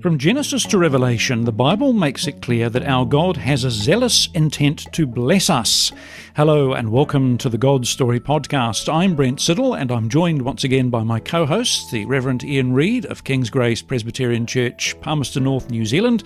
[0.00, 4.28] From Genesis to Revelation, the Bible makes it clear that our God has a zealous
[4.32, 5.90] intent to bless us.
[6.36, 8.92] Hello and welcome to the God Story podcast.
[8.92, 12.74] I'm Brent Siddle and I'm joined once again by my co host, the Reverend Ian
[12.74, 16.22] Reid of King's Grace Presbyterian Church, Palmerston North, New Zealand.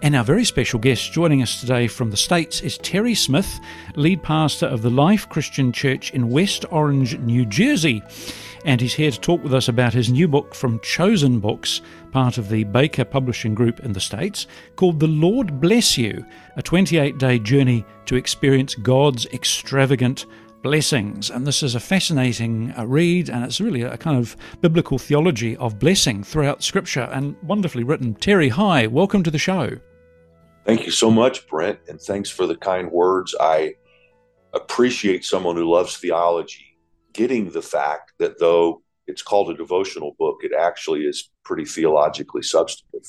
[0.00, 3.58] And our very special guest joining us today from the States is Terry Smith,
[3.96, 8.00] lead pastor of the Life Christian Church in West Orange, New Jersey
[8.64, 11.80] and he's here to talk with us about his new book from Chosen Books,
[12.10, 16.24] part of the Baker Publishing Group in the States, called The Lord Bless You,
[16.56, 20.26] a 28 day journey to experience God's extravagant
[20.62, 21.30] blessings.
[21.30, 25.56] And this is a fascinating uh, read, and it's really a kind of biblical theology
[25.56, 28.14] of blessing throughout Scripture and wonderfully written.
[28.14, 29.78] Terry, hi, welcome to the show.
[30.64, 33.34] Thank you so much, Brent, and thanks for the kind words.
[33.40, 33.74] I
[34.52, 36.76] appreciate someone who loves theology
[37.12, 42.42] getting the fact that though it's called a devotional book, it actually is pretty theologically
[42.42, 43.02] substantive.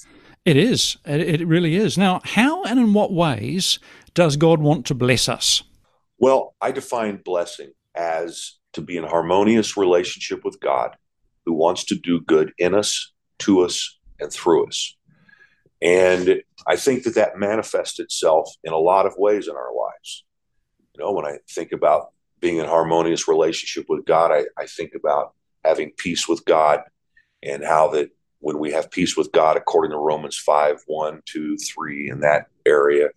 [0.46, 0.98] It is.
[1.06, 1.98] It really is.
[1.98, 3.78] Now, how and in what ways
[4.14, 5.64] does God want to bless us?
[6.18, 10.96] Well, I define blessing as to be in harmonious relationship with God
[11.46, 14.96] who wants to do good in us, to us, and through us.
[15.82, 20.26] And I think that that manifests itself in a lot of ways in our lives.
[20.96, 22.08] You know, when I think about
[22.40, 25.34] being in harmonious relationship with God, I, I think about
[25.70, 26.82] having peace with God
[27.44, 31.58] and how that when we have peace with God, according to Romans 5 1, 2,
[31.58, 33.10] 3, in that area,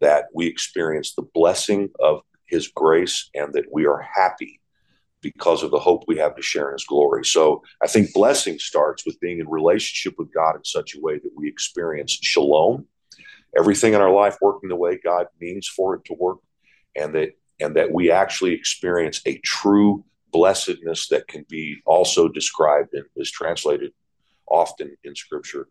[0.00, 4.60] that we experience the blessing of His grace and that we are happy
[5.22, 7.24] because of the hope we have to share in His glory.
[7.24, 11.18] So I think blessing starts with being in relationship with God in such a way
[11.18, 12.86] that we experience shalom,
[13.58, 16.38] everything in our life working the way God means for it to work,
[16.96, 22.94] and that and that we actually experience a true blessedness that can be also described
[22.94, 23.92] and is translated
[24.46, 25.68] often in Scripture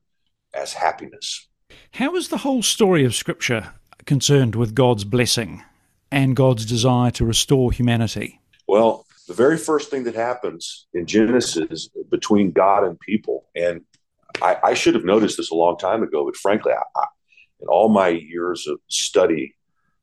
[0.54, 1.48] as happiness.
[1.94, 3.74] How is the whole story of Scripture
[4.06, 5.64] concerned with God's blessing
[6.12, 8.40] and God's desire to restore humanity?
[8.68, 13.82] Well, the very first thing that happens in Genesis between God and people, and
[14.42, 17.06] I, I should have noticed this a long time ago, but frankly, I, I,
[17.62, 19.56] in all my years of study,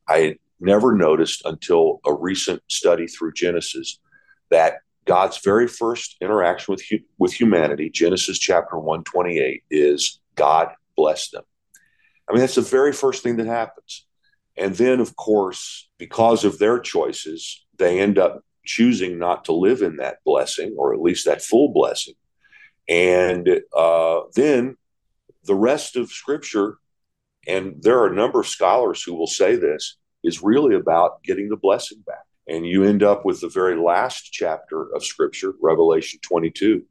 [0.07, 3.99] I never noticed until a recent study through Genesis
[4.49, 6.83] that God's very first interaction with
[7.17, 11.43] with humanity, Genesis chapter 128, is God bless them.
[12.27, 14.05] I mean, that's the very first thing that happens.
[14.57, 19.81] And then, of course, because of their choices, they end up choosing not to live
[19.81, 22.15] in that blessing, or at least that full blessing.
[22.89, 24.75] And uh, then
[25.45, 26.77] the rest of Scripture,
[27.47, 31.49] and there are a number of scholars who will say this, is really about getting
[31.49, 32.26] the blessing back.
[32.47, 36.83] And you end up with the very last chapter of Scripture, Revelation 22,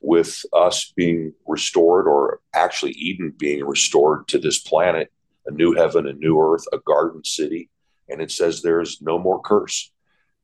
[0.00, 5.12] with us being restored, or actually Eden being restored to this planet,
[5.46, 7.70] a new heaven, a new earth, a garden city.
[8.08, 9.92] And it says there's no more curse.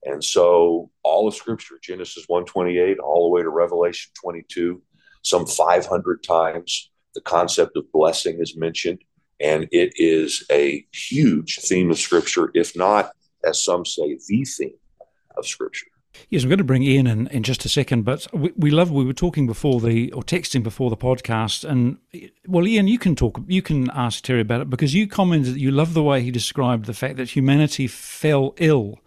[0.04, 4.82] And so all of Scripture, Genesis 128, all the way to Revelation 22,
[5.22, 9.00] some 500 times, the concept of blessing is mentioned.
[9.40, 13.12] And it is a huge theme of Scripture, if not,
[13.44, 14.72] as some say, the theme
[15.36, 15.86] of Scripture.
[16.28, 18.90] Yes, I'm going to bring Ian in in just a second, but we, we love.
[18.90, 21.98] We were talking before the or texting before the podcast, and
[22.46, 23.40] well, Ian, you can talk.
[23.46, 26.30] You can ask Terry about it because you commented that you love the way he
[26.30, 28.98] described the fact that humanity fell ill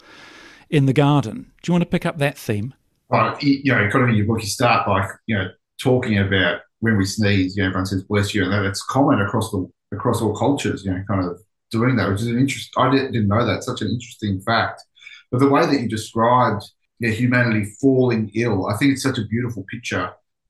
[0.70, 1.52] in the garden.
[1.62, 2.74] Do you want to pick up that theme?
[3.10, 6.62] Well, you know, kind of in your book, you start by you know talking about
[6.80, 7.56] when we sneeze.
[7.56, 10.92] You know, everyone says "bless you," and that's common across the across all cultures, you
[10.92, 11.40] know, kind of
[11.78, 12.74] doing that, which is an interest.
[12.78, 13.64] I didn't, didn't know that.
[13.64, 14.82] Such an interesting fact.
[15.32, 16.64] But the way that you described
[17.00, 20.06] know, humanity falling ill, I think it's such a beautiful picture,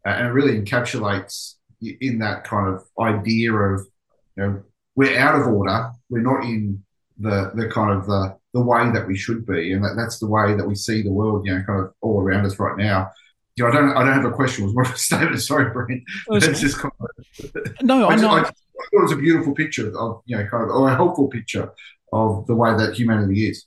[0.06, 3.88] uh, and it really encapsulates in that kind of idea of
[4.35, 4.64] you know
[4.96, 6.84] we're out of order, we're not in
[7.18, 10.28] the the kind of the the way that we should be, and that, that's the
[10.28, 13.12] way that we see the world, you know, kind of all around us right now.
[13.56, 14.64] You know, I don't I don't have a question.
[14.64, 15.41] It was more of a statement.
[15.41, 16.03] Sorry, Brent.
[16.30, 18.29] It's just kind of, no, I, I know.
[18.29, 18.52] I, I
[18.96, 21.72] thought it was a beautiful picture of, you know, kind of, or a helpful picture
[22.14, 23.66] of the way that humanity is.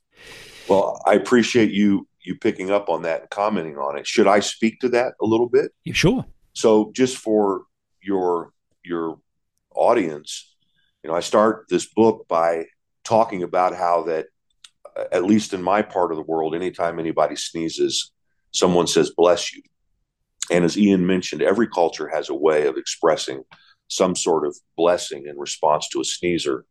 [0.68, 4.06] Well, I appreciate you you picking up on that and commenting on it.
[4.06, 5.72] Should I speak to that a little bit?
[5.84, 6.26] Yeah, sure.
[6.52, 7.62] So, just for
[8.02, 8.52] your
[8.84, 9.18] your
[9.74, 10.54] audience,
[11.02, 12.66] you know, I start this book by
[13.04, 14.26] talking about how that,
[14.96, 18.12] uh, at least in my part of the world, anytime anybody sneezes,
[18.50, 19.62] someone says "bless you,"
[20.50, 23.42] and as Ian mentioned, every culture has a way of expressing
[23.88, 26.64] some sort of blessing in response to a sneezer.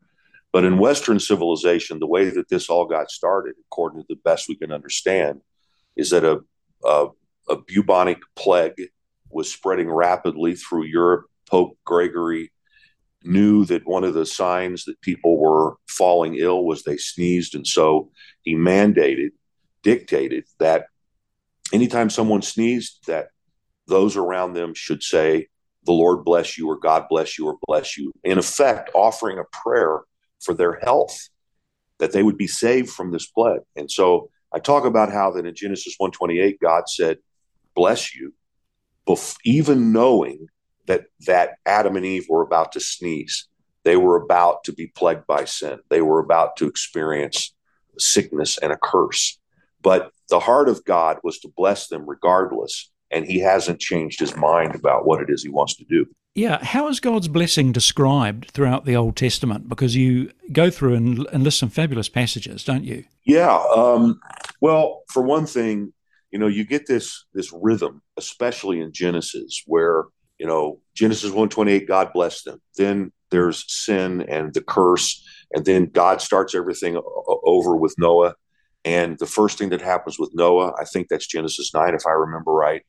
[0.53, 4.47] But in Western civilization, the way that this all got started, according to the best
[4.47, 5.41] we can understand,
[5.95, 6.39] is that a,
[6.85, 7.07] a,
[7.49, 8.89] a bubonic plague
[9.29, 11.25] was spreading rapidly through Europe.
[11.49, 12.51] Pope Gregory
[13.23, 17.55] knew that one of the signs that people were falling ill was they sneezed.
[17.55, 18.11] And so
[18.43, 19.29] he mandated,
[19.83, 20.85] dictated that
[21.73, 23.27] anytime someone sneezed, that
[23.87, 25.47] those around them should say,
[25.87, 28.11] the Lord bless you, or God bless you, or bless you.
[28.23, 30.01] In effect, offering a prayer
[30.39, 31.29] for their health,
[31.97, 33.61] that they would be saved from this plague.
[33.75, 37.17] And so I talk about how that in Genesis 128, God said,
[37.73, 38.33] bless you,
[39.43, 40.47] even knowing
[40.85, 43.47] that that Adam and Eve were about to sneeze.
[43.83, 45.79] They were about to be plagued by sin.
[45.89, 47.53] They were about to experience
[47.97, 49.39] sickness and a curse.
[49.81, 54.35] But the heart of God was to bless them regardless and he hasn't changed his
[54.35, 56.05] mind about what it is he wants to do.
[56.35, 59.67] Yeah, how is God's blessing described throughout the Old Testament?
[59.67, 63.05] Because you go through and, and list some fabulous passages, don't you?
[63.25, 63.57] Yeah.
[63.75, 64.19] Um,
[64.61, 65.93] well, for one thing,
[66.29, 70.05] you know, you get this this rhythm, especially in Genesis, where
[70.37, 72.61] you know Genesis one twenty eight, God blessed them.
[72.75, 78.35] Then there's sin and the curse, and then God starts everything over with Noah.
[78.85, 82.11] And the first thing that happens with Noah, I think that's Genesis nine, if I
[82.11, 82.83] remember right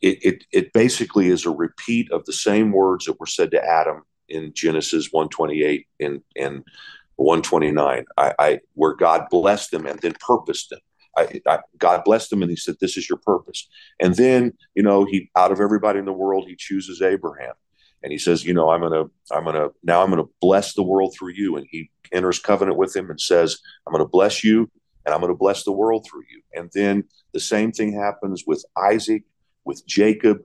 [0.00, 3.64] it, it, it basically is a repeat of the same words that were said to
[3.64, 6.64] Adam in Genesis 128 and, and
[7.16, 10.80] 129, I, I, where God blessed them and then purposed them.
[11.16, 13.68] I, I, God blessed them and he said, This is your purpose.
[13.98, 17.54] And then, you know, he out of everybody in the world, he chooses Abraham.
[18.02, 21.14] And he says, you know, I'm gonna, I'm gonna now I'm gonna bless the world
[21.18, 21.56] through you.
[21.56, 24.70] And he enters covenant with him and says, I'm gonna bless you
[25.04, 26.42] and I'm gonna bless the world through you.
[26.54, 29.24] And then the same thing happens with Isaac
[29.68, 30.38] with Jacob,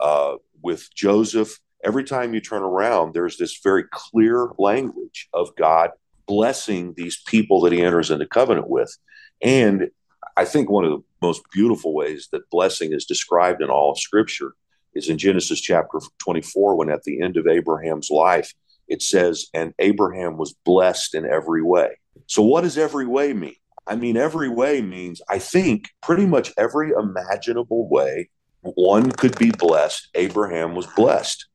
[0.00, 1.60] uh, with Joseph.
[1.84, 5.90] Every time you turn around, there's this very clear language of God
[6.26, 8.96] blessing these people that he enters into covenant with.
[9.42, 9.90] And
[10.36, 13.98] I think one of the most beautiful ways that blessing is described in all of
[13.98, 14.54] Scripture
[14.94, 18.52] is in Genesis chapter 24, when at the end of Abraham's life,
[18.88, 21.98] it says, And Abraham was blessed in every way.
[22.26, 23.54] So, what does every way mean?
[23.86, 28.30] I mean, every way means, I think, pretty much every imaginable way
[28.62, 30.08] one could be blessed.
[30.14, 31.46] Abraham was blessed.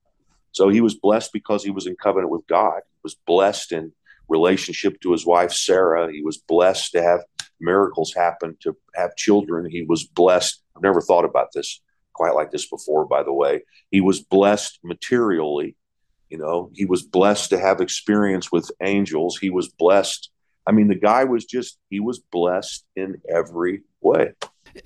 [0.52, 2.82] So he was blessed because he was in covenant with God.
[2.90, 3.92] He was blessed in
[4.28, 6.12] relationship to his wife Sarah.
[6.12, 7.22] He was blessed to have
[7.60, 9.70] miracles happen, to have children.
[9.70, 10.62] He was blessed.
[10.76, 11.82] I've never thought about this
[12.14, 13.64] quite like this before, by the way.
[13.92, 15.76] He was blessed materially.
[16.30, 19.38] You know, he was blessed to have experience with angels.
[19.38, 20.32] He was blessed.
[20.66, 24.34] I mean, the guy was just, he was blessed in every way.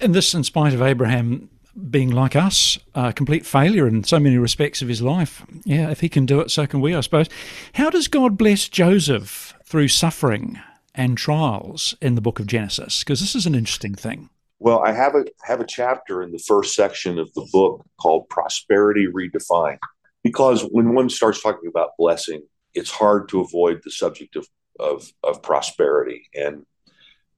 [0.02, 1.50] And this, in spite of Abraham
[1.90, 5.46] being like us, a complete failure in so many respects of his life.
[5.64, 7.28] Yeah, if he can do it, so can we, I suppose.
[7.74, 10.60] How does God bless Joseph through suffering
[10.96, 13.04] and trials in the book of Genesis?
[13.04, 14.30] Because this is an interesting thing.
[14.60, 18.28] Well, I have a have a chapter in the first section of the book called
[18.30, 19.80] Prosperity Redefined.
[20.22, 22.42] Because when one starts talking about blessing,
[22.74, 24.48] it's hard to avoid the subject of
[24.80, 26.30] of, of prosperity.
[26.34, 26.66] And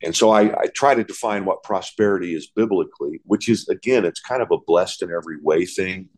[0.03, 4.19] and so I, I, try to define what prosperity is biblically, which is, again, it's
[4.19, 6.09] kind of a blessed in every way thing.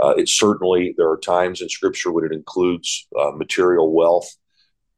[0.00, 4.28] Uh, it's certainly, there are times in scripture when it includes uh, material wealth,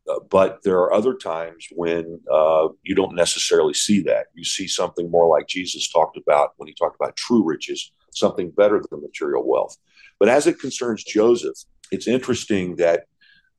[0.09, 4.27] uh, but there are other times when uh, you don't necessarily see that.
[4.35, 8.51] You see something more like Jesus talked about when he talked about true riches, something
[8.51, 9.77] better than material wealth.
[10.19, 11.57] But as it concerns Joseph,
[11.91, 13.05] it's interesting that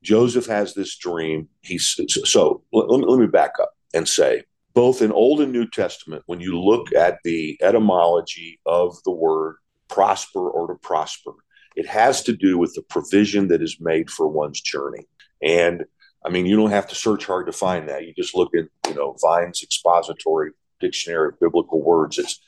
[0.02, 1.48] Joseph has this dream.
[1.62, 4.44] He's so let, let me back up and say
[4.76, 9.56] both in Old and New Testament, when you look at the etymology of the word
[9.88, 11.32] prosper or to prosper,
[11.74, 15.06] it has to do with the provision that is made for one's journey.
[15.42, 15.86] And
[16.26, 18.04] I mean, you don't have to search hard to find that.
[18.04, 22.18] You just look at, you know, Vine's expository dictionary of biblical words.
[22.18, 22.38] It's,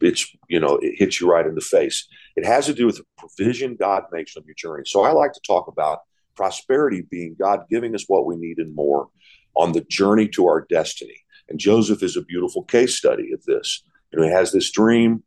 [0.00, 2.06] it's, you know, it hits you right in the face.
[2.36, 4.84] It has to do with the provision God makes on your journey.
[4.86, 5.98] So I like to talk about
[6.36, 9.08] prosperity being God giving us what we need and more
[9.56, 11.21] on the journey to our destiny.
[11.48, 13.82] And Joseph is a beautiful case study of this.
[14.12, 15.22] You know, he has this dream,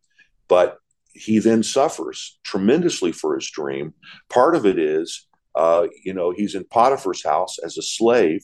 [0.47, 0.77] but
[1.13, 3.93] he then suffers tremendously for his dream.
[4.29, 8.43] Part of it is, uh, you know, he's in Potiphar's house as a slave,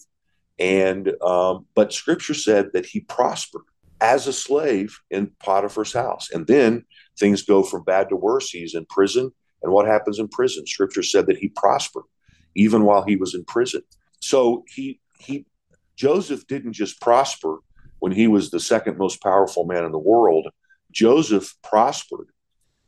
[0.57, 3.63] and um, but Scripture said that he prospered
[3.99, 6.85] as a slave in Potiphar's house, and then
[7.19, 8.49] things go from bad to worse.
[8.49, 10.65] He's in prison, and what happens in prison?
[10.65, 12.05] Scripture said that he prospered
[12.55, 13.81] even while he was in prison.
[14.21, 15.45] So he he
[16.01, 17.59] Joseph didn't just prosper
[17.99, 20.47] when he was the second most powerful man in the world.
[20.91, 22.25] Joseph prospered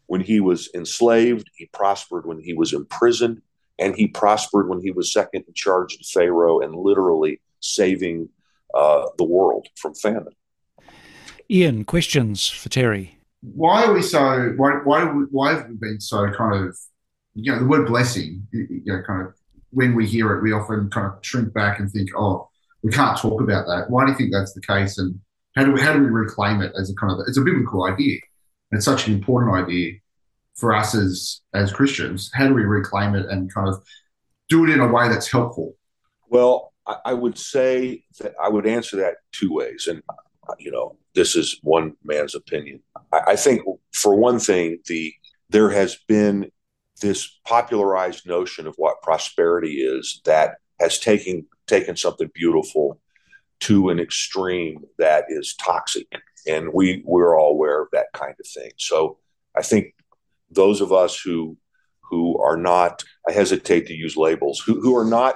[0.07, 3.43] when he was enslaved, he prospered when he was imprisoned,
[3.77, 8.29] and he prospered when he was second in charge of Pharaoh and literally saving
[8.73, 10.33] uh, the world from famine.
[11.51, 13.19] Ian, questions for Terry?
[13.41, 14.53] Why are we so?
[14.57, 16.79] Why why why have we been so kind of
[17.35, 18.47] you know the word blessing?
[18.51, 19.35] You know, kind of
[19.69, 22.49] when we hear it, we often kind of shrink back and think, oh,
[22.83, 23.89] we can't talk about that.
[23.89, 24.97] Why do you think that's the case?
[24.97, 25.19] And
[25.55, 27.85] how do we, how do we reclaim it as a kind of, it's a biblical
[27.85, 28.19] idea.
[28.71, 29.93] It's such an important idea
[30.55, 32.29] for us as, as Christians.
[32.33, 33.83] How do we reclaim it and kind of
[34.49, 35.75] do it in a way that's helpful?
[36.27, 39.87] Well, I, I would say that I would answer that two ways.
[39.89, 40.01] And,
[40.59, 42.81] you know, this is one man's opinion.
[43.11, 43.61] I, I think
[43.93, 45.13] for one thing, the,
[45.49, 46.51] there has been
[47.01, 52.99] this popularized notion of what prosperity is that has taken taken something beautiful
[53.59, 56.07] to an extreme that is toxic
[56.47, 59.17] and we we're all aware of that kind of thing so
[59.57, 59.95] i think
[60.51, 61.57] those of us who
[62.09, 65.35] who are not i hesitate to use labels who, who are not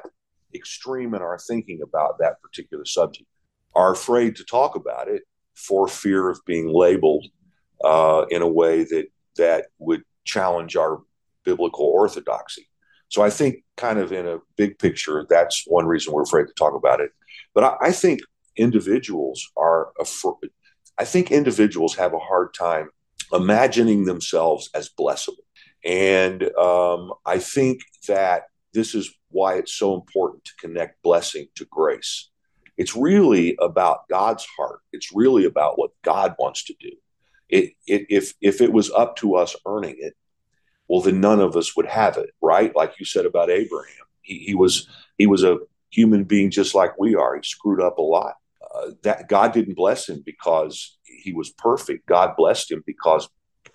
[0.54, 3.28] extreme in our thinking about that particular subject
[3.76, 5.24] are afraid to talk about it
[5.56, 7.26] for fear of being labeled
[7.84, 11.02] uh, in a way that that would challenge our
[11.44, 12.68] biblical orthodoxy.
[13.10, 16.54] So I think, kind of in a big picture, that's one reason we're afraid to
[16.54, 17.12] talk about it.
[17.54, 18.20] But I, I think
[18.56, 20.52] individuals are, afraid,
[20.98, 22.90] I think individuals have a hard time
[23.32, 25.46] imagining themselves as blessable.
[25.86, 31.66] And um, I think that this is why it's so important to connect blessing to
[31.66, 32.30] grace.
[32.78, 34.80] It's really about God's heart.
[34.92, 36.92] It's really about what God wants to do.
[37.50, 40.16] It, it, if if it was up to us earning it,
[40.88, 42.76] well, then none of us would have it, right?
[42.76, 45.58] Like you said about Abraham, he, he was he was a
[45.90, 47.36] human being just like we are.
[47.36, 48.36] He screwed up a lot.
[48.76, 52.06] Uh, that God didn't bless him because he was perfect.
[52.06, 53.28] God blessed him because,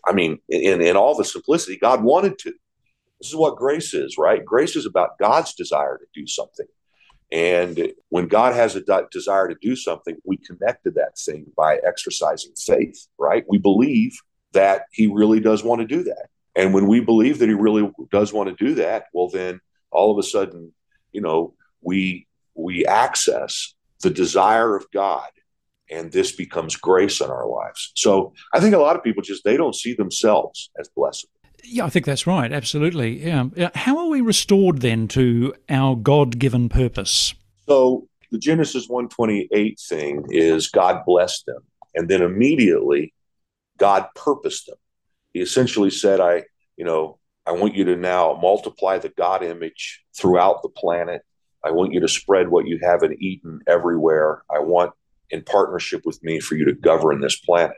[0.06, 2.52] I mean, in in all the simplicity, God wanted to.
[3.20, 4.44] This is what grace is, right?
[4.44, 6.66] Grace is about God's desire to do something.
[7.30, 11.46] And when God has a de- desire to do something, we connect to that thing
[11.56, 13.44] by exercising faith, right?
[13.48, 14.18] We believe
[14.52, 16.26] that He really does want to do that.
[16.54, 20.10] And when we believe that he really does want to do that, well, then all
[20.10, 20.72] of a sudden,
[21.12, 25.28] you know, we we access the desire of God,
[25.90, 27.92] and this becomes grace in our lives.
[27.94, 31.26] So I think a lot of people just they don't see themselves as blessed.
[31.64, 32.52] Yeah, I think that's right.
[32.52, 33.24] Absolutely.
[33.24, 33.70] Yeah.
[33.74, 37.34] How are we restored then to our God-given purpose?
[37.68, 41.62] So the Genesis 128 thing is God blessed them,
[41.94, 43.14] and then immediately
[43.78, 44.76] God purposed them
[45.32, 46.44] he essentially said, I,
[46.76, 51.22] you know, I want you to now multiply the God image throughout the planet.
[51.64, 54.42] I want you to spread what you haven't eaten everywhere.
[54.50, 54.92] I want,
[55.30, 57.76] in partnership with me, for you to govern this planet.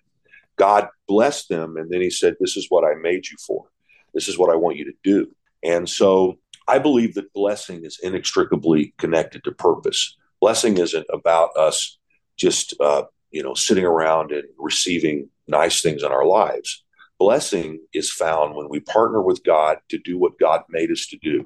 [0.57, 3.67] God blessed them, and then he said, This is what I made you for.
[4.13, 5.35] This is what I want you to do.
[5.63, 10.17] And so I believe that blessing is inextricably connected to purpose.
[10.41, 11.99] Blessing isn't about us
[12.37, 16.84] just, uh, you know, sitting around and receiving nice things in our lives
[17.25, 21.17] blessing is found when we partner with God to do what God made us to
[21.17, 21.43] do.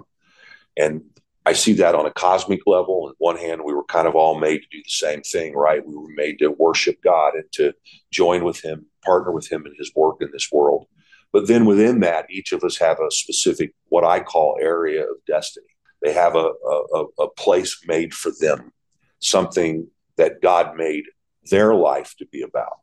[0.77, 1.03] And
[1.47, 3.05] I see that on a cosmic level.
[3.07, 5.87] On one hand, we were kind of all made to do the same thing, right?
[5.87, 7.75] We were made to worship God and to
[8.11, 10.87] join with Him, partner with Him in His work in this world.
[11.33, 15.25] But then within that, each of us have a specific, what I call area of
[15.29, 15.73] destiny.
[16.03, 16.51] They have a,
[16.97, 18.73] a, a place made for them,
[19.21, 21.05] something that God made
[21.53, 22.79] their life to be about.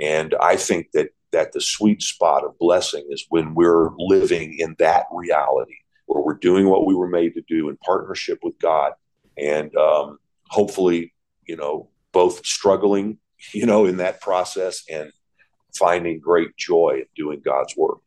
[0.00, 4.76] And I think that that the sweet spot of blessing is when we're living in
[4.78, 5.74] that reality
[6.06, 8.92] where we're doing what we were made to do in partnership with God
[9.36, 11.12] and um, hopefully,
[11.46, 13.18] you know, both struggling,
[13.52, 15.10] you know, in that process and
[15.76, 17.98] finding great joy in doing God's work.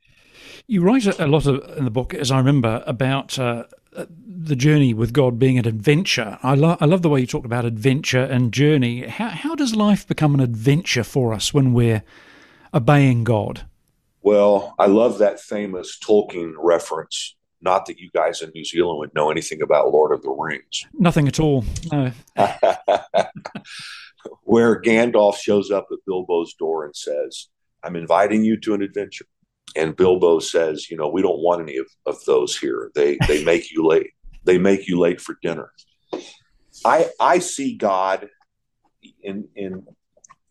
[0.67, 4.93] You write a lot of, in the book, as I remember, about uh, the journey
[4.93, 6.37] with God being an adventure.
[6.43, 9.07] I, lo- I love the way you talked about adventure and journey.
[9.07, 12.03] How, how does life become an adventure for us when we're
[12.77, 13.67] obeying God?
[14.21, 17.35] Well, I love that famous Tolkien reference.
[17.61, 20.85] Not that you guys in New Zealand would know anything about Lord of the Rings.
[20.93, 21.65] Nothing at all.
[21.91, 22.11] No.
[24.43, 27.47] Where Gandalf shows up at Bilbo's door and says,
[27.83, 29.25] I'm inviting you to an adventure.
[29.75, 32.91] And Bilbo says, you know, we don't want any of, of those here.
[32.95, 34.11] They they make you late.
[34.43, 35.71] They make you late for dinner.
[36.85, 38.29] I I see God
[39.21, 39.85] in in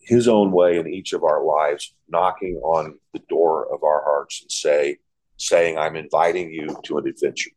[0.07, 4.41] his own way in each of our lives, knocking on the door of our hearts
[4.41, 4.99] and say,
[5.37, 7.51] saying, I'm inviting you to an adventure.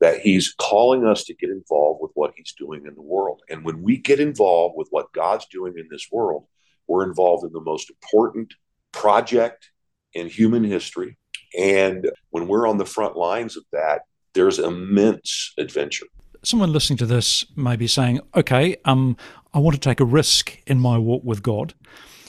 [0.00, 3.42] That he's calling us to get involved with what he's doing in the world.
[3.50, 6.46] And when we get involved with what God's doing in this world,
[6.86, 8.54] we're involved in the most important
[8.92, 9.70] project
[10.12, 11.18] in human history.
[11.58, 14.02] And when we're on the front lines of that,
[14.34, 16.06] there's immense adventure
[16.46, 19.16] someone listening to this may be saying, "Okay, um,
[19.56, 21.74] I want to take a risk in my walk with God."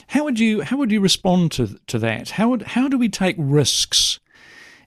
[0.08, 2.30] How would you how would you respond to to that?
[2.30, 4.18] How would how do we take risks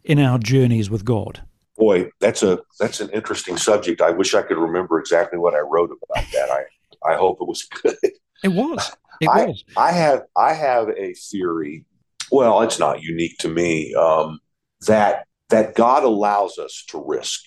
[0.03, 1.43] in our journeys with God?
[1.77, 4.01] Boy, that's a that's an interesting subject.
[4.01, 6.49] I wish I could remember exactly what I wrote about that.
[6.49, 7.95] I I hope it was good.
[8.43, 8.91] It was.
[9.21, 9.63] It I, was.
[9.77, 11.85] I have I have a theory.
[12.31, 13.93] Well, it's not unique to me.
[13.93, 14.39] Um,
[14.87, 17.41] that that God allows us to risk.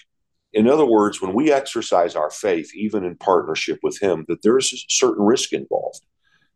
[0.54, 4.73] In other words, when we exercise our faith, even in partnership with Him, that there's
[4.73, 6.00] a certain risk involved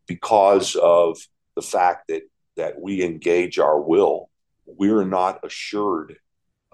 [0.06, 1.18] because of
[1.56, 2.22] the fact that
[2.56, 4.30] that we engage our will.
[4.66, 6.16] We're not assured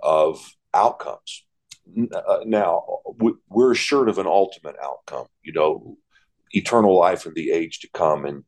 [0.03, 1.45] of outcomes.
[2.13, 3.01] Uh, now,
[3.49, 5.27] we're assured of an ultimate outcome.
[5.43, 5.97] You know,
[6.51, 8.45] eternal life in the age to come and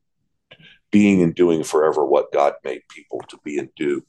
[0.91, 4.03] being and doing forever what God made people to be and do.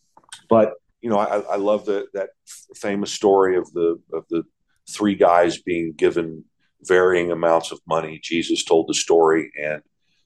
[0.49, 2.31] But you know, I, I love the, that
[2.75, 4.45] famous story of the of the
[4.89, 6.45] three guys being given
[6.83, 8.21] varying amounts of money.
[8.23, 9.83] Jesus told the story, and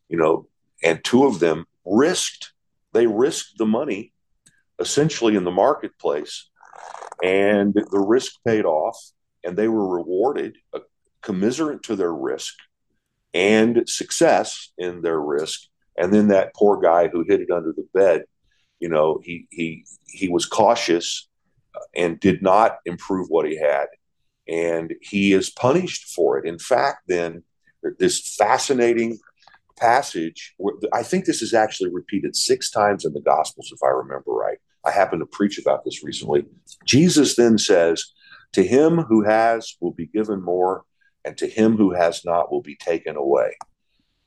[0.08, 0.48] you know,
[0.82, 2.52] and two of them risked
[2.92, 4.12] they risked the money
[4.78, 6.50] essentially in the marketplace,
[7.22, 8.98] and the risk paid off,
[9.44, 10.80] and they were rewarded uh,
[11.22, 12.54] commiserate to their risk
[13.32, 15.60] and success in their risk.
[15.96, 18.24] And then that poor guy who hid it under the bed,
[18.80, 21.28] you know, he he he was cautious
[21.94, 23.86] and did not improve what he had,
[24.48, 26.46] and he is punished for it.
[26.46, 27.42] In fact, then
[27.98, 29.18] this fascinating
[29.82, 30.54] passage.
[30.92, 34.58] I think this is actually repeated six times in the Gospels, if I remember right.
[34.84, 36.44] I happened to preach about this recently.
[36.84, 38.12] Jesus then says,
[38.52, 40.84] To him who has will be given more,
[41.24, 43.56] and to him who has not will be taken away.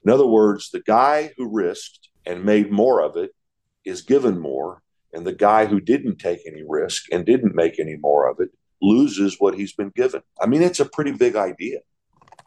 [0.05, 3.31] In other words, the guy who risked and made more of it
[3.84, 4.81] is given more,
[5.13, 8.50] and the guy who didn't take any risk and didn't make any more of it
[8.82, 10.22] loses what he's been given.
[10.41, 11.79] I mean, it's a pretty big idea.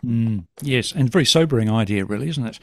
[0.05, 2.59] Mm, yes, and very sobering idea, really, isn't it?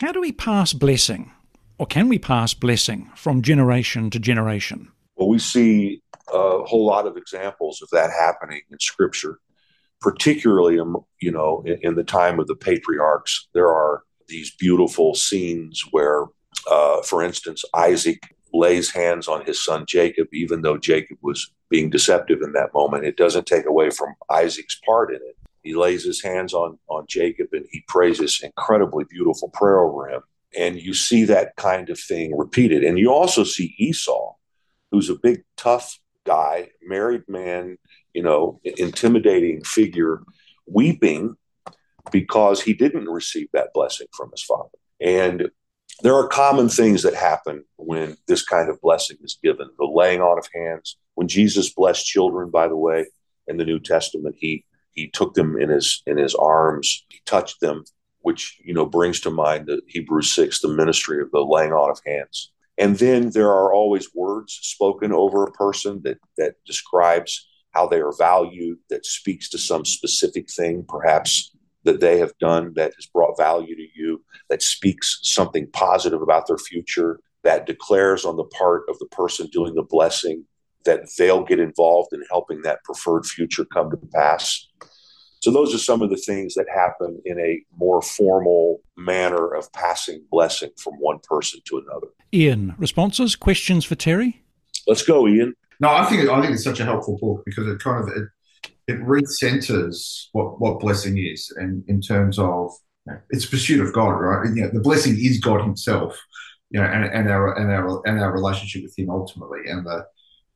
[0.00, 1.32] How do we pass blessing,
[1.78, 4.92] or can we pass blessing from generation to generation?
[5.16, 9.40] Well, we see a whole lot of examples of that happening in Scripture
[10.00, 15.14] particularly, um, you know, in, in, the time of the patriarchs, there are these beautiful
[15.14, 16.24] scenes where,
[16.70, 18.20] uh, for instance, Isaac
[18.52, 23.04] lays hands on his son Jacob, even though Jacob was being deceptive in that moment.
[23.04, 25.36] It doesn't take away from Isaac's part in it.
[25.62, 30.08] He lays his hands on, on Jacob and he prays this incredibly beautiful prayer over
[30.08, 30.22] him.
[30.56, 32.84] And you see that kind of thing repeated.
[32.84, 34.34] And you also see Esau,
[34.90, 37.76] who's a big, tough guy, married man,
[38.14, 40.22] you know, intimidating figure
[40.66, 41.36] weeping
[42.10, 44.70] because he didn't receive that blessing from his father.
[45.00, 45.50] And
[46.02, 50.20] there are common things that happen when this kind of blessing is given the laying
[50.20, 50.96] on of hands.
[51.14, 53.06] When Jesus blessed children, by the way,
[53.46, 57.60] in the New Testament, he he took them in his in his arms, he touched
[57.60, 57.84] them,
[58.20, 61.90] which you know brings to mind the Hebrews six, the ministry of the laying on
[61.90, 62.52] of hands.
[62.76, 68.00] And then there are always words spoken over a person that that describes how they
[68.00, 71.52] are valued, that speaks to some specific thing, perhaps
[71.84, 76.46] that they have done that has brought value to you, that speaks something positive about
[76.46, 80.44] their future, that declares on the part of the person doing the blessing
[80.84, 84.66] that they'll get involved in helping that preferred future come to pass.
[85.40, 89.72] So, those are some of the things that happen in a more formal manner of
[89.72, 92.08] passing blessing from one person to another.
[92.34, 94.42] Ian, responses, questions for Terry?
[94.86, 95.54] Let's go, Ian.
[95.80, 98.24] No, I think I think it's such a helpful book because it kind of it,
[98.88, 102.72] it recenters what what blessing is, and in terms of
[103.30, 104.46] it's pursuit of God, right?
[104.46, 106.18] And, you know, the blessing is God Himself,
[106.70, 110.04] you know, and, and our and our and our relationship with Him ultimately, and the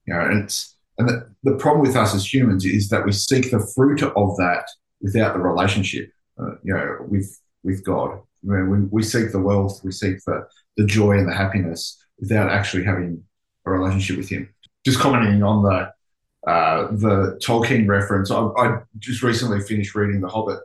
[0.06, 3.12] you know, and it's and the, the problem with us as humans is that we
[3.12, 4.64] seek the fruit of that
[5.00, 8.18] without the relationship, uh, you know, with with God.
[8.44, 12.02] I mean, we, we seek the wealth, we seek the the joy and the happiness
[12.18, 13.22] without actually having
[13.66, 14.48] a relationship with Him
[14.84, 15.92] just commenting on the
[16.46, 18.30] uh, the Tolkien reference.
[18.30, 20.60] I, I, just recently finished reading The Hobbit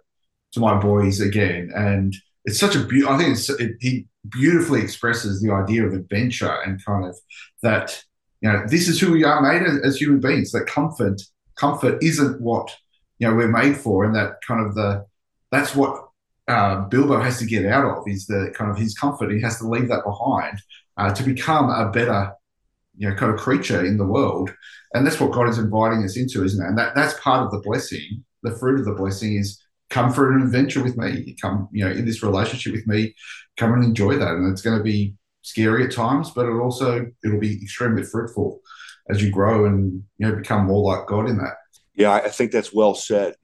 [0.53, 3.15] to my boys again, and it's such a beautiful.
[3.15, 7.17] I think it, he beautifully expresses the idea of adventure and kind of
[7.61, 8.03] that
[8.41, 10.51] you know this is who we are made as, as human beings.
[10.51, 11.21] That comfort
[11.55, 12.75] comfort isn't what
[13.19, 15.05] you know we're made for, and that kind of the
[15.51, 16.07] that's what
[16.47, 19.31] uh, Bilbo has to get out of is the kind of his comfort.
[19.31, 20.59] He has to leave that behind
[20.97, 22.33] uh, to become a better
[22.97, 24.53] you know kind of creature in the world.
[24.93, 26.67] And that's what god is inviting us into isn't it?
[26.67, 28.23] And that, that's part of the blessing.
[28.43, 31.35] The fruit of the blessing is come for an adventure with me.
[31.41, 33.15] Come you know in this relationship with me.
[33.57, 34.33] Come and enjoy that.
[34.33, 38.59] And it's going to be scary at times but it also it'll be extremely fruitful
[39.09, 41.55] as you grow and you know become more like god in that.
[41.95, 43.35] Yeah i think that's well said.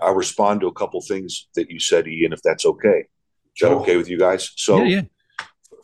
[0.00, 3.06] I'll respond to a couple things that you said ian if that's okay.
[3.56, 4.52] Is that okay with you guys?
[4.54, 5.02] So yeah, yeah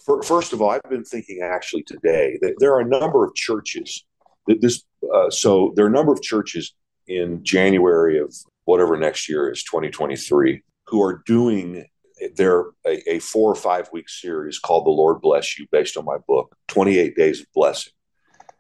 [0.05, 3.35] for, first of all, I've been thinking actually today that there are a number of
[3.35, 4.05] churches
[4.47, 6.75] that this uh, so there are a number of churches
[7.07, 11.87] in January of whatever next year is 2023 who are doing
[12.37, 16.05] their a, a four or five week series called the Lord Bless You, based on
[16.05, 17.93] my book, 28 Days of Blessing.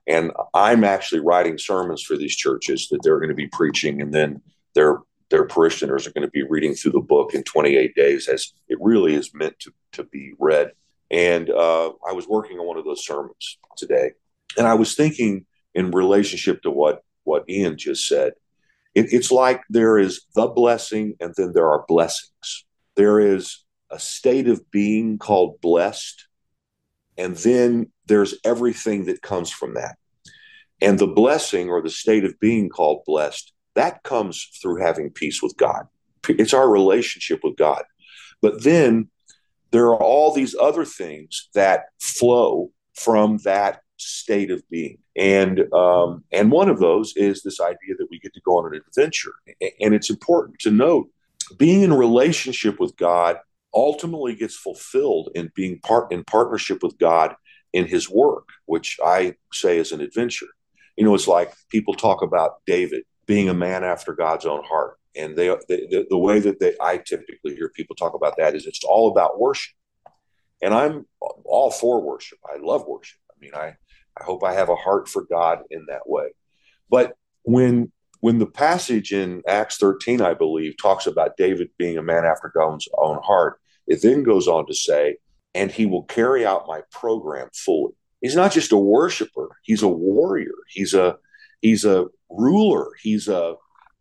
[0.06, 4.12] And I'm actually writing sermons for these churches that they're going to be preaching, and
[4.12, 4.42] then
[4.74, 4.98] their
[5.30, 8.78] their parishioners are going to be reading through the book in 28 days, as it
[8.80, 10.72] really is meant to to be read.
[11.14, 14.10] And uh, I was working on one of those sermons today,
[14.58, 18.32] and I was thinking in relationship to what what Ian just said.
[18.96, 22.64] It, it's like there is the blessing, and then there are blessings.
[22.96, 26.26] There is a state of being called blessed,
[27.16, 29.96] and then there's everything that comes from that.
[30.82, 35.40] And the blessing or the state of being called blessed, that comes through having peace
[35.40, 35.86] with God.
[36.28, 37.84] It's our relationship with God.
[38.42, 39.10] But then
[39.74, 44.98] there are all these other things that flow from that state of being.
[45.16, 48.72] And um, and one of those is this idea that we get to go on
[48.72, 49.34] an adventure.
[49.80, 51.08] And it's important to note
[51.58, 53.38] being in relationship with God
[53.74, 57.34] ultimately gets fulfilled in being part in partnership with God
[57.72, 60.46] in his work, which I say is an adventure.
[60.96, 64.98] You know, it's like people talk about David being a man after God's own heart.
[65.16, 68.66] And they, the, the way that they, I typically hear people talk about that is
[68.66, 69.74] it's all about worship.
[70.60, 71.06] And I'm
[71.44, 72.38] all for worship.
[72.44, 73.18] I love worship.
[73.30, 73.76] I mean, I,
[74.18, 76.28] I hope I have a heart for God in that way.
[76.88, 82.02] But when when the passage in Acts 13, I believe, talks about David being a
[82.02, 85.18] man after God's own heart, it then goes on to say,
[85.54, 87.92] and he will carry out my program fully.
[88.22, 90.54] He's not just a worshiper, he's a warrior.
[90.70, 91.18] He's a
[91.64, 92.90] he's a ruler.
[93.02, 93.54] He's a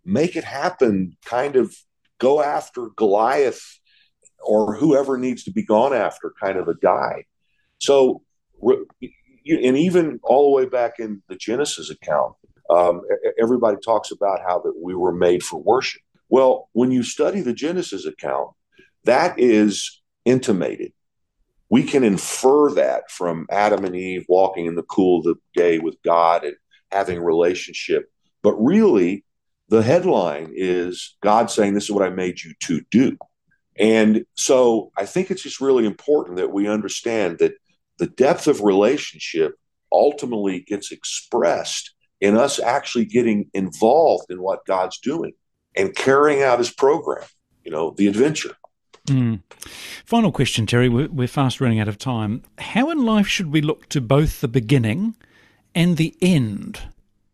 [0.03, 1.73] make it happen kind of
[2.19, 3.79] go after Goliath
[4.45, 7.23] or whoever needs to be gone after kind of a guy.
[7.79, 8.21] So
[8.61, 12.33] and even all the way back in the Genesis account,
[12.69, 13.01] um,
[13.41, 16.01] everybody talks about how that we were made for worship.
[16.29, 18.51] Well, when you study the Genesis account,
[19.05, 20.91] that is intimated.
[21.69, 25.79] We can infer that from Adam and Eve walking in the cool of the day
[25.79, 26.55] with God and
[26.93, 28.11] having relationship.
[28.41, 29.25] But really,
[29.69, 33.17] the headline is God saying, This is what I made you to do.
[33.77, 37.53] And so I think it's just really important that we understand that
[37.97, 39.55] the depth of relationship
[39.91, 45.33] ultimately gets expressed in us actually getting involved in what God's doing
[45.75, 47.25] and carrying out his program,
[47.63, 48.55] you know, the adventure.
[49.07, 49.41] Mm.
[50.05, 50.87] Final question, Terry.
[50.87, 52.43] We're, we're fast running out of time.
[52.57, 55.15] How in life should we look to both the beginning
[55.75, 56.81] and the end?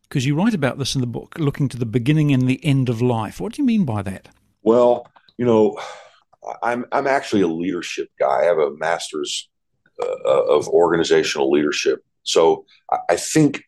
[0.03, 2.89] Because you write about this in the book, looking to the beginning and the end
[2.89, 3.39] of life.
[3.39, 4.29] What do you mean by that?
[4.63, 5.79] Well, you know,
[6.63, 8.41] I'm I'm actually a leadership guy.
[8.41, 9.49] I have a master's
[10.01, 12.03] uh, of organizational leadership.
[12.23, 12.65] So
[13.09, 13.63] I think,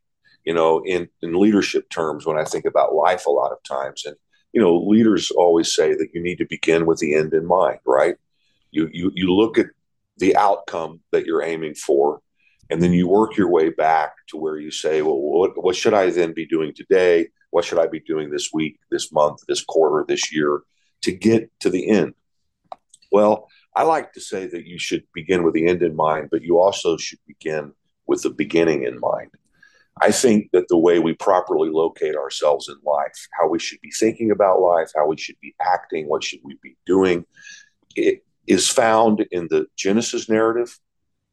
[0.45, 4.05] you know, in, in leadership terms, when I think about life a lot of times,
[4.05, 4.15] and,
[4.53, 7.79] you know, leaders always say that you need to begin with the end in mind,
[7.85, 8.15] right?
[8.71, 9.67] You, you, you look at
[10.17, 12.21] the outcome that you're aiming for,
[12.71, 15.93] and then you work your way back to where you say, well, what, what should
[15.93, 17.27] I then be doing today?
[17.49, 20.61] What should I be doing this week, this month, this quarter, this year
[21.01, 22.13] to get to the end?
[23.11, 26.43] Well, I like to say that you should begin with the end in mind, but
[26.43, 27.73] you also should begin
[28.07, 29.31] with the beginning in mind.
[30.01, 33.91] I think that the way we properly locate ourselves in life, how we should be
[33.91, 37.25] thinking about life, how we should be acting, what should we be doing,
[37.95, 40.79] it is found in the Genesis narrative.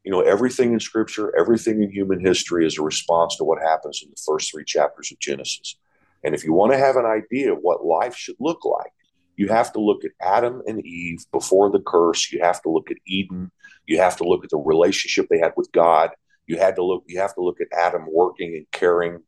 [0.04, 4.00] You know, everything in scripture, everything in human history is a response to what happens
[4.02, 5.76] in the first three chapters of Genesis.
[6.24, 8.92] And if you want to have an idea of what life should look like,
[9.36, 12.32] you have to look at Adam and Eve before the curse.
[12.32, 13.52] You have to look at Eden.
[13.86, 16.10] You have to look at the relationship they had with God.
[16.46, 17.04] You had to look.
[17.06, 19.20] You have to look at Adam working and caring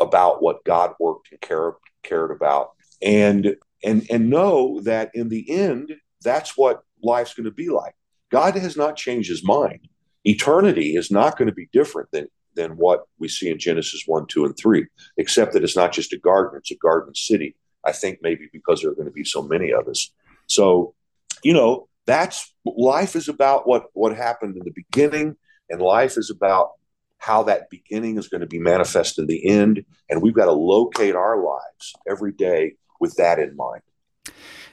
[0.00, 2.70] about what God worked and care, cared about,
[3.02, 7.94] and and and know that in the end, that's what life's going to be like.
[8.30, 9.87] God has not changed His mind.
[10.24, 14.26] Eternity is not going to be different than than what we see in Genesis one,
[14.26, 17.54] two, and three, except that it's not just a garden; it's a garden city
[17.84, 20.10] I think maybe because there are going to be so many of us.
[20.46, 20.94] So,
[21.42, 25.36] you know, that's life is about what what happened in the beginning,
[25.70, 26.72] and life is about
[27.18, 29.84] how that beginning is going to be manifest in the end.
[30.08, 33.82] And we've got to locate our lives every day with that in mind.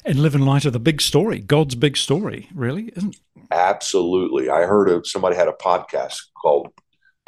[0.04, 3.18] And live in light of the big story, God's big story, really, isn't
[3.52, 4.50] Absolutely.
[4.50, 6.68] I heard of somebody had a podcast called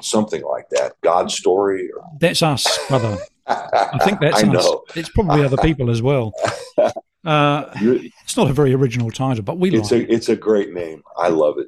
[0.02, 1.90] something like that, God's story.
[1.92, 2.04] Or...
[2.20, 3.18] That's us, brother.
[3.48, 4.54] I think that's I us.
[4.66, 4.84] Know.
[4.96, 6.34] It's probably other people as well.
[7.26, 10.74] Uh, it's not a very original title, but we it's like a it's a great
[10.74, 11.04] name.
[11.18, 11.68] I love it.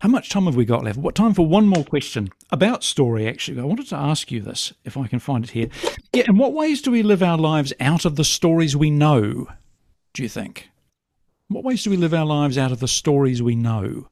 [0.00, 0.98] How much time have we got left?
[0.98, 3.26] What time for one more question about story?
[3.26, 5.68] Actually, I wanted to ask you this, if I can find it here.
[6.12, 9.48] Yeah, in what ways do we live our lives out of the stories we know?
[10.14, 10.70] Do you think?
[11.48, 14.08] What ways do we live our lives out of the stories we know?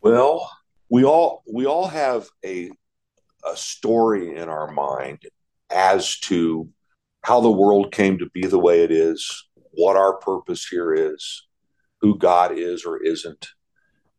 [0.00, 0.50] Well,
[0.88, 2.70] we all we all have a
[3.44, 5.18] a story in our mind
[5.70, 6.70] as to
[7.20, 11.46] how the world came to be the way it is, what our purpose here is,
[12.00, 13.48] who God is or isn't.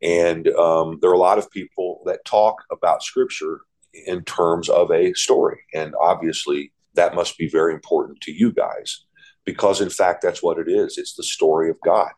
[0.04, 3.62] And um, there are a lot of people that talk about Scripture
[4.06, 5.62] in terms of a story.
[5.74, 9.06] And obviously, that must be very important to you guys
[9.46, 12.12] because, in fact, that's what it is it's the story of God.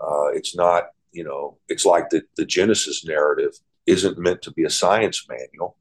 [0.00, 3.52] Uh, it's not, you know, it's like the, the Genesis narrative
[3.86, 5.76] isn't meant to be a science manual.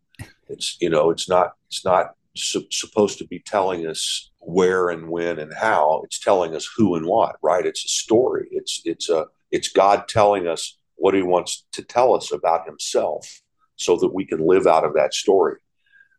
[0.48, 5.10] It's, you know, it's not, it's not su- supposed to be telling us where and
[5.10, 6.02] when and how.
[6.06, 7.65] It's telling us who and what, right?
[7.65, 8.48] It's a story.
[8.52, 13.41] It's it's a it's God telling us what He wants to tell us about Himself,
[13.76, 15.58] so that we can live out of that story.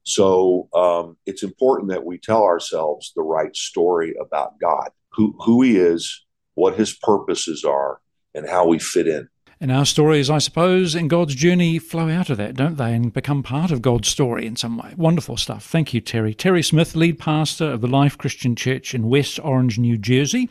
[0.07, 5.63] So um, it's important that we tell ourselves the right story about God, who who
[5.63, 8.01] He is, what His purposes are,
[8.33, 9.29] and how we fit in.
[9.59, 13.11] And our stories, I suppose, in God's journey flow out of that, don't they, and
[13.11, 14.93] become part of God's story in some way.
[14.99, 15.65] Wonderful stuff.
[15.65, 16.35] Thank you, Terry.
[16.35, 20.51] Terry Smith, lead pastor of the Life Christian Church in West Orange, New Jersey.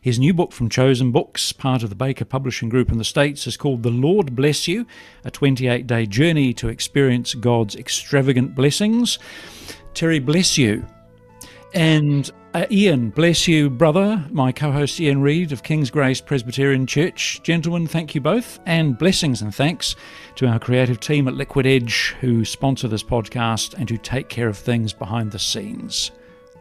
[0.00, 3.46] His new book from Chosen Books, part of the Baker Publishing Group in the States,
[3.46, 4.86] is called The Lord Bless You
[5.22, 9.18] A 28 Day Journey to Experience God's Extravagant Blessings.
[9.92, 10.86] Terry, bless you.
[11.76, 16.86] And uh, Ian, bless you, brother, my co host Ian Reed of King's Grace Presbyterian
[16.86, 17.42] Church.
[17.42, 19.94] Gentlemen, thank you both, and blessings and thanks
[20.36, 24.48] to our creative team at Liquid Edge who sponsor this podcast and who take care
[24.48, 26.12] of things behind the scenes.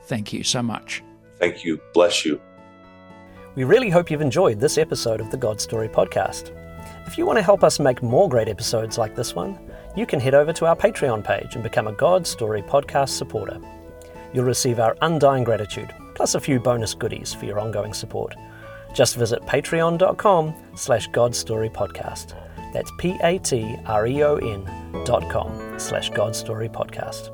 [0.04, 1.01] Thank you so much.
[1.39, 1.80] Thank you.
[1.93, 2.41] Bless you.
[3.56, 6.51] We really hope you've enjoyed this episode of the God Story podcast.
[7.08, 9.58] If you want to help us make more great episodes like this one,
[9.95, 13.62] you can head over to our Patreon page and become a God Story podcast supporter
[14.35, 18.35] you'll receive our undying gratitude, plus a few bonus goodies for your ongoing support.
[18.93, 22.35] Just visit patreon.com slash godstorypodcast.
[22.73, 24.65] That's P-A-T-R-E-O-N
[25.05, 27.31] dot com slash godstorypodcast.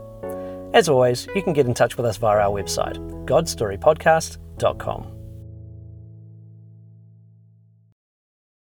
[0.73, 5.20] As always, you can get in touch with us via our website, godstorypodcast.com.